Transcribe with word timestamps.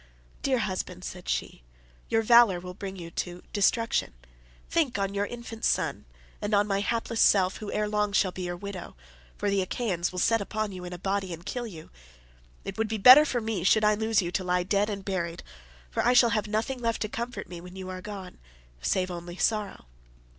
"Dear 0.41 0.57
husband," 0.57 1.03
said 1.05 1.29
she, 1.29 1.61
"your 2.09 2.23
valour 2.23 2.59
will 2.59 2.73
bring 2.73 2.95
you 2.95 3.11
to 3.11 3.43
destruction; 3.53 4.13
think 4.67 4.97
on 4.97 5.13
your 5.13 5.27
infant 5.27 5.63
son, 5.63 6.05
and 6.41 6.55
on 6.55 6.65
my 6.65 6.79
hapless 6.79 7.21
self 7.21 7.57
who 7.57 7.71
ere 7.71 7.87
long 7.87 8.11
shall 8.11 8.31
be 8.31 8.41
your 8.41 8.57
widow—for 8.57 9.47
the 9.51 9.61
Achaeans 9.61 10.11
will 10.11 10.17
set 10.17 10.41
upon 10.41 10.71
you 10.71 10.83
in 10.85 10.91
a 10.91 10.97
body 10.97 11.31
and 11.31 11.45
kill 11.45 11.67
you. 11.67 11.91
It 12.65 12.79
would 12.79 12.87
be 12.87 12.97
better 12.97 13.25
for 13.25 13.41
me, 13.41 13.63
should 13.63 13.83
I 13.83 13.93
lose 13.93 14.23
you, 14.23 14.31
to 14.31 14.43
lie 14.43 14.63
dead 14.63 14.89
and 14.89 15.05
buried, 15.05 15.43
for 15.91 16.03
I 16.03 16.13
shall 16.13 16.31
have 16.31 16.47
nothing 16.47 16.79
left 16.79 17.03
to 17.03 17.07
comfort 17.07 17.47
me 17.47 17.61
when 17.61 17.75
you 17.75 17.89
are 17.89 18.01
gone, 18.01 18.39
save 18.81 19.11
only 19.11 19.35
sorrow. 19.37 19.85